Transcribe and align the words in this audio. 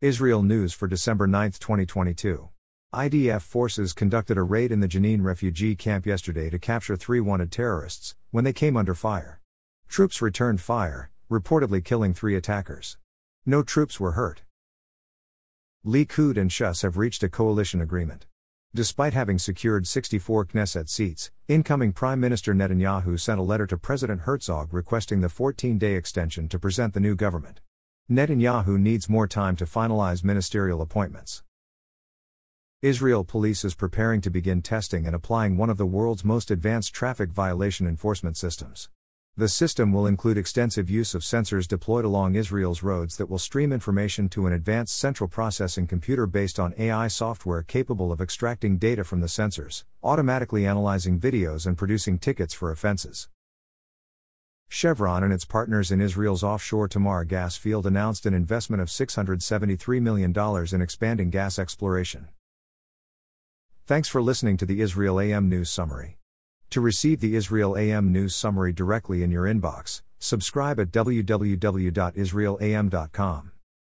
Israel 0.00 0.44
News 0.44 0.72
for 0.72 0.86
December 0.86 1.26
9, 1.26 1.50
2022. 1.58 2.50
IDF 2.94 3.42
forces 3.42 3.92
conducted 3.92 4.38
a 4.38 4.44
raid 4.44 4.70
in 4.70 4.78
the 4.78 4.86
Jenin 4.86 5.24
refugee 5.24 5.74
camp 5.74 6.06
yesterday 6.06 6.48
to 6.50 6.58
capture 6.60 6.94
three 6.94 7.18
wanted 7.18 7.50
terrorists, 7.50 8.14
when 8.30 8.44
they 8.44 8.52
came 8.52 8.76
under 8.76 8.94
fire. 8.94 9.40
Troops 9.88 10.22
returned 10.22 10.60
fire, 10.60 11.10
reportedly 11.28 11.84
killing 11.84 12.14
three 12.14 12.36
attackers. 12.36 12.96
No 13.44 13.64
troops 13.64 13.98
were 13.98 14.12
hurt. 14.12 14.42
Likud 15.84 16.36
and 16.36 16.52
Shas 16.52 16.82
have 16.82 16.96
reached 16.96 17.24
a 17.24 17.28
coalition 17.28 17.80
agreement. 17.80 18.26
Despite 18.72 19.14
having 19.14 19.40
secured 19.40 19.88
64 19.88 20.46
Knesset 20.46 20.88
seats, 20.88 21.32
incoming 21.48 21.92
Prime 21.92 22.20
Minister 22.20 22.54
Netanyahu 22.54 23.18
sent 23.18 23.40
a 23.40 23.42
letter 23.42 23.66
to 23.66 23.76
President 23.76 24.20
Herzog 24.20 24.72
requesting 24.72 25.22
the 25.22 25.28
14 25.28 25.76
day 25.76 25.94
extension 25.94 26.48
to 26.50 26.58
present 26.60 26.94
the 26.94 27.00
new 27.00 27.16
government. 27.16 27.62
Netanyahu 28.10 28.78
needs 28.78 29.06
more 29.06 29.26
time 29.26 29.54
to 29.56 29.66
finalize 29.66 30.24
ministerial 30.24 30.80
appointments. 30.80 31.42
Israel 32.80 33.22
police 33.22 33.66
is 33.66 33.74
preparing 33.74 34.22
to 34.22 34.30
begin 34.30 34.62
testing 34.62 35.04
and 35.04 35.14
applying 35.14 35.58
one 35.58 35.68
of 35.68 35.76
the 35.76 35.84
world's 35.84 36.24
most 36.24 36.50
advanced 36.50 36.94
traffic 36.94 37.28
violation 37.28 37.86
enforcement 37.86 38.38
systems. 38.38 38.88
The 39.36 39.46
system 39.46 39.92
will 39.92 40.06
include 40.06 40.38
extensive 40.38 40.88
use 40.88 41.14
of 41.14 41.20
sensors 41.20 41.68
deployed 41.68 42.06
along 42.06 42.34
Israel's 42.34 42.82
roads 42.82 43.18
that 43.18 43.28
will 43.28 43.38
stream 43.38 43.74
information 43.74 44.30
to 44.30 44.46
an 44.46 44.54
advanced 44.54 44.96
central 44.96 45.28
processing 45.28 45.86
computer 45.86 46.26
based 46.26 46.58
on 46.58 46.72
AI 46.78 47.08
software 47.08 47.62
capable 47.62 48.10
of 48.10 48.22
extracting 48.22 48.78
data 48.78 49.04
from 49.04 49.20
the 49.20 49.26
sensors, 49.26 49.84
automatically 50.02 50.66
analyzing 50.66 51.20
videos 51.20 51.66
and 51.66 51.76
producing 51.76 52.18
tickets 52.18 52.54
for 52.54 52.70
offenses. 52.70 53.28
Chevron 54.68 55.24
and 55.24 55.32
its 55.32 55.44
partners 55.44 55.90
in 55.90 56.00
Israel's 56.00 56.42
offshore 56.42 56.88
Tamar 56.88 57.24
gas 57.24 57.56
field 57.56 57.86
announced 57.86 58.26
an 58.26 58.34
investment 58.34 58.82
of 58.82 58.88
$673 58.88 60.02
million 60.02 60.34
in 60.72 60.82
expanding 60.82 61.30
gas 61.30 61.58
exploration. 61.58 62.28
Thanks 63.86 64.08
for 64.08 64.20
listening 64.20 64.58
to 64.58 64.66
the 64.66 64.80
Israel 64.80 65.18
AM 65.18 65.48
News 65.48 65.70
Summary. 65.70 66.18
To 66.70 66.82
receive 66.82 67.20
the 67.20 67.34
Israel 67.34 67.78
AM 67.78 68.12
news 68.12 68.34
summary 68.34 68.74
directly 68.74 69.22
in 69.22 69.30
your 69.30 69.44
inbox, 69.44 70.02
subscribe 70.18 70.78
at 70.78 70.90
www.israelam.com. 70.90 73.52